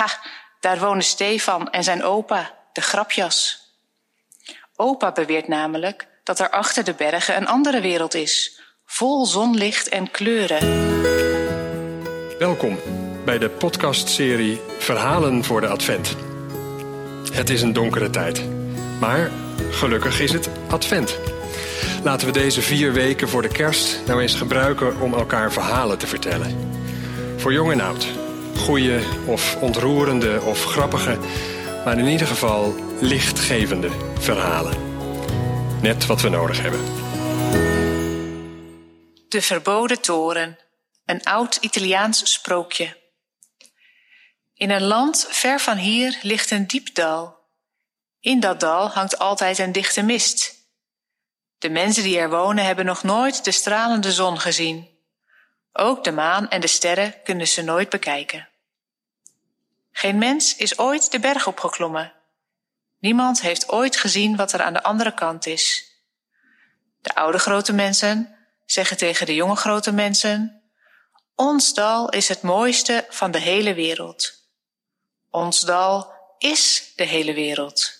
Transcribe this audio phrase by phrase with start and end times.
[0.00, 0.08] Ha,
[0.60, 3.58] daar wonen Stefan en zijn opa, de grapjas.
[4.76, 10.10] Opa beweert namelijk dat er achter de bergen een andere wereld is, vol zonlicht en
[10.10, 10.60] kleuren.
[12.38, 12.78] Welkom
[13.24, 16.16] bij de podcastserie Verhalen voor de Advent.
[17.32, 18.44] Het is een donkere tijd,
[19.00, 19.30] maar
[19.70, 21.18] gelukkig is het Advent.
[22.02, 26.06] Laten we deze vier weken voor de kerst nou eens gebruiken om elkaar verhalen te
[26.06, 26.72] vertellen.
[27.36, 28.29] Voor jong en oud.
[28.60, 31.18] Goeie of ontroerende of grappige,
[31.84, 34.76] maar in ieder geval lichtgevende verhalen.
[35.82, 36.80] Net wat we nodig hebben.
[39.28, 40.58] De Verboden Toren,
[41.04, 42.96] een oud Italiaans sprookje.
[44.54, 47.38] In een land ver van hier ligt een diep dal.
[48.20, 50.54] In dat dal hangt altijd een dichte mist.
[51.58, 54.88] De mensen die er wonen hebben nog nooit de stralende zon gezien.
[55.72, 58.48] Ook de maan en de sterren kunnen ze nooit bekijken.
[60.00, 62.12] Geen mens is ooit de berg opgeklommen.
[62.98, 65.92] Niemand heeft ooit gezien wat er aan de andere kant is.
[67.00, 70.62] De oude grote mensen zeggen tegen de jonge grote mensen:
[71.34, 74.32] Ons dal is het mooiste van de hele wereld.
[75.30, 77.92] Ons dal is de hele wereld.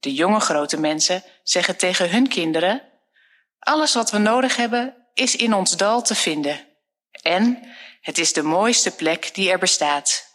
[0.00, 2.82] De jonge grote mensen zeggen tegen hun kinderen:
[3.58, 6.66] Alles wat we nodig hebben is in ons dal te vinden.
[7.22, 10.25] En het is de mooiste plek die er bestaat.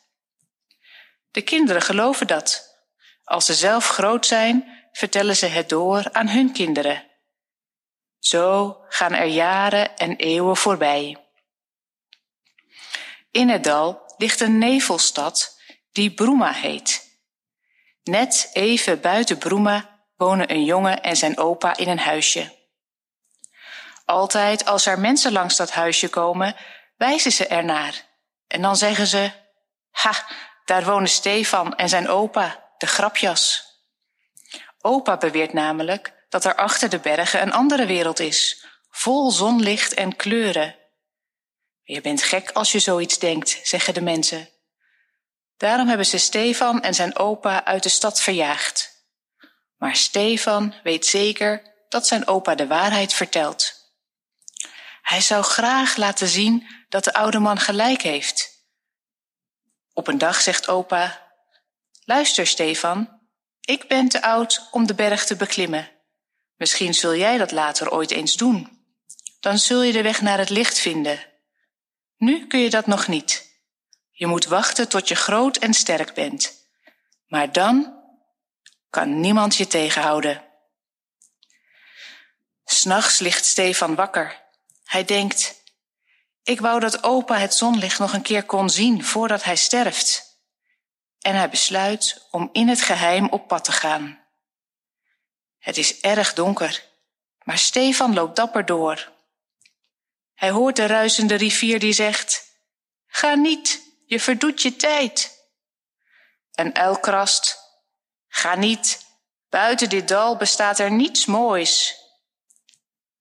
[1.31, 2.79] De kinderen geloven dat.
[3.23, 7.09] Als ze zelf groot zijn, vertellen ze het door aan hun kinderen.
[8.19, 11.17] Zo gaan er jaren en eeuwen voorbij.
[13.31, 15.59] In het dal ligt een nevelstad
[15.91, 17.19] die Broema heet.
[18.03, 22.59] Net even buiten Broema wonen een jongen en zijn opa in een huisje.
[24.05, 26.55] Altijd als er mensen langs dat huisje komen,
[26.97, 28.05] wijzen ze ernaar.
[28.47, 29.31] En dan zeggen ze,
[29.91, 30.27] ha,
[30.71, 33.63] daar wonen Stefan en zijn opa, de grapjas.
[34.81, 40.15] Opa beweert namelijk dat er achter de bergen een andere wereld is, vol zonlicht en
[40.15, 40.75] kleuren.
[41.83, 44.49] Je bent gek als je zoiets denkt, zeggen de mensen.
[45.57, 49.05] Daarom hebben ze Stefan en zijn opa uit de stad verjaagd.
[49.77, 53.73] Maar Stefan weet zeker dat zijn opa de waarheid vertelt.
[55.01, 58.50] Hij zou graag laten zien dat de oude man gelijk heeft.
[59.93, 61.33] Op een dag zegt opa:
[62.05, 63.19] Luister, Stefan,
[63.61, 65.91] ik ben te oud om de berg te beklimmen.
[66.55, 68.85] Misschien zul jij dat later ooit eens doen.
[69.39, 71.25] Dan zul je de weg naar het licht vinden.
[72.17, 73.49] Nu kun je dat nog niet.
[74.11, 76.69] Je moet wachten tot je groot en sterk bent.
[77.27, 78.03] Maar dan
[78.89, 80.43] kan niemand je tegenhouden.
[82.65, 84.41] S'nachts ligt Stefan wakker.
[84.83, 85.60] Hij denkt,
[86.43, 90.39] ik wou dat opa het zonlicht nog een keer kon zien voordat hij sterft.
[91.19, 94.19] En hij besluit om in het geheim op pad te gaan.
[95.57, 96.83] Het is erg donker,
[97.43, 99.11] maar Stefan loopt dapper door.
[100.33, 102.51] Hij hoort de ruisende rivier die zegt,
[103.07, 105.39] ga niet, je verdoet je tijd.
[106.51, 107.57] Een uil krast,
[108.27, 109.05] ga niet,
[109.49, 111.99] buiten dit dal bestaat er niets moois.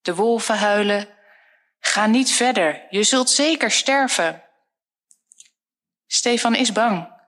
[0.02, 1.08] De wolven huilen,
[1.90, 4.44] ga niet verder, je zult zeker sterven.
[6.06, 7.18] Stefan is bang.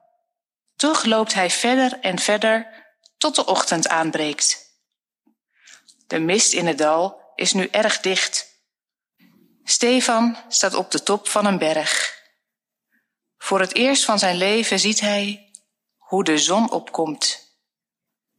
[0.75, 2.85] Toch loopt hij verder en verder
[3.17, 4.79] tot de ochtend aanbreekt.
[6.07, 8.61] De mist in het dal is nu erg dicht.
[9.63, 12.21] Stefan staat op de top van een berg.
[13.37, 15.51] Voor het eerst van zijn leven ziet hij
[15.97, 17.51] hoe de zon opkomt.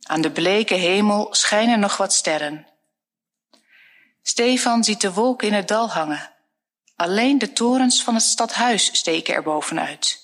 [0.03, 2.74] Aan de bleke hemel schijnen nog wat sterren.
[4.27, 6.35] Stefan ziet de wolken in het dal hangen.
[6.97, 10.23] Alleen de torens van het stadhuis steken er bovenuit.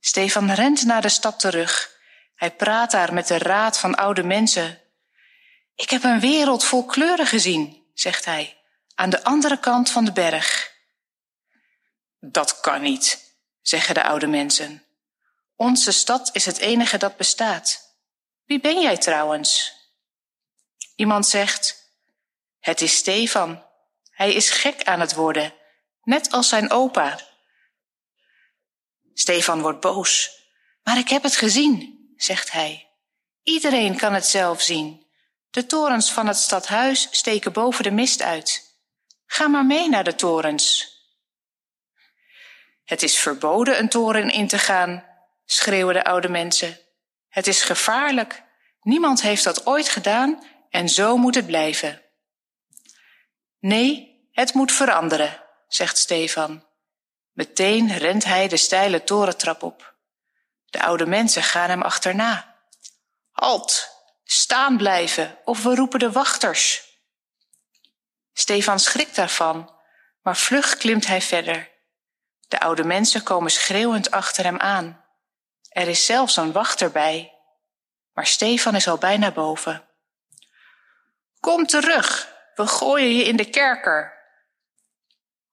[0.00, 1.96] Stefan rent naar de stad terug.
[2.34, 4.80] Hij praat daar met de raad van oude mensen.
[5.74, 8.58] Ik heb een wereld vol kleuren gezien, zegt hij,
[8.94, 10.72] aan de andere kant van de berg.
[12.20, 14.84] Dat kan niet, zeggen de oude mensen.
[15.56, 17.96] Onze stad is het enige dat bestaat.
[18.44, 19.72] Wie ben jij trouwens?
[20.96, 21.77] Iemand zegt,
[22.68, 23.64] het is Stefan.
[24.10, 25.54] Hij is gek aan het worden,
[26.02, 27.20] net als zijn opa.
[29.14, 30.30] Stefan wordt boos.
[30.82, 32.90] Maar ik heb het gezien, zegt hij.
[33.42, 35.06] Iedereen kan het zelf zien.
[35.50, 38.78] De torens van het stadhuis steken boven de mist uit.
[39.26, 40.96] Ga maar mee naar de torens.
[42.84, 45.04] Het is verboden een toren in te gaan,
[45.44, 46.78] schreeuwen de oude mensen.
[47.28, 48.42] Het is gevaarlijk.
[48.80, 52.02] Niemand heeft dat ooit gedaan en zo moet het blijven.
[53.58, 56.66] Nee, het moet veranderen, zegt Stefan.
[57.32, 59.94] Meteen rent hij de steile torentrap op.
[60.70, 62.56] De oude mensen gaan hem achterna.
[63.30, 63.88] Halt,
[64.24, 66.86] staan blijven of we roepen de wachters.
[68.32, 69.74] Stefan schrikt daarvan,
[70.22, 71.70] maar vlug klimt hij verder.
[72.48, 75.04] De oude mensen komen schreeuwend achter hem aan.
[75.68, 77.34] Er is zelfs een wachter bij,
[78.12, 79.88] maar Stefan is al bijna boven.
[81.40, 84.12] Kom terug, we gooien je in de kerker.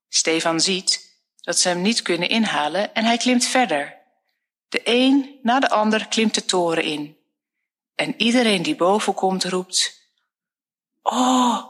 [0.09, 3.97] Stefan ziet dat ze hem niet kunnen inhalen en hij klimt verder.
[4.69, 7.17] De een na de ander klimt de toren in.
[7.95, 10.01] En iedereen die boven komt roept:
[11.01, 11.65] Oh,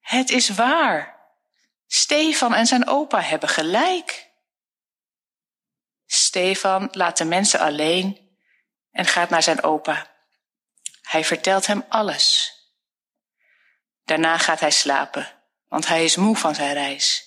[0.00, 1.16] het is waar.
[1.86, 4.30] Stefan en zijn opa hebben gelijk.
[6.06, 8.38] Stefan laat de mensen alleen
[8.90, 10.06] en gaat naar zijn opa.
[11.02, 12.55] Hij vertelt hem alles.
[14.06, 15.32] Daarna gaat hij slapen,
[15.68, 17.24] want hij is moe van zijn reis.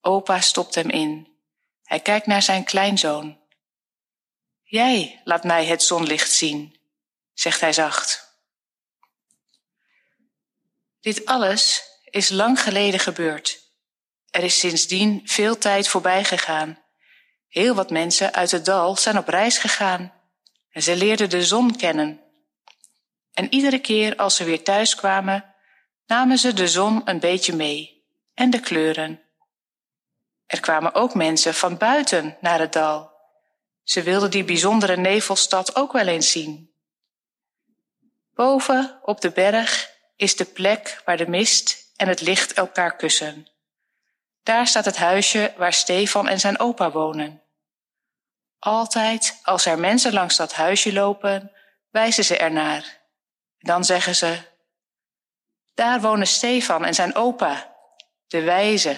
[0.00, 1.36] Opa stopt hem in.
[1.82, 3.38] Hij kijkt naar zijn kleinzoon.
[4.62, 6.76] Jij laat mij het zonlicht zien,
[7.34, 8.38] zegt hij zacht.
[11.00, 13.60] Dit alles is lang geleden gebeurd.
[14.30, 16.82] Er is sindsdien veel tijd voorbij gegaan.
[17.48, 20.12] Heel wat mensen uit het dal zijn op reis gegaan
[20.70, 22.20] en ze leerden de zon kennen.
[23.32, 25.54] En iedere keer als ze weer thuis kwamen,
[26.06, 28.04] namen ze de zon een beetje mee
[28.34, 29.20] en de kleuren.
[30.46, 33.14] Er kwamen ook mensen van buiten naar het dal.
[33.82, 36.70] Ze wilden die bijzondere nevelstad ook wel eens zien.
[38.34, 43.46] Boven op de berg is de plek waar de mist en het licht elkaar kussen.
[44.42, 47.42] Daar staat het huisje waar Stefan en zijn opa wonen.
[48.58, 51.52] Altijd als er mensen langs dat huisje lopen,
[51.90, 53.00] wijzen ze ernaar.
[53.58, 54.38] Dan zeggen ze:
[55.76, 57.74] Daar wonen Stefan en zijn opa,
[58.26, 58.96] de wijze.